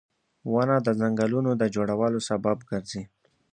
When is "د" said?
0.85-0.87, 1.61-1.63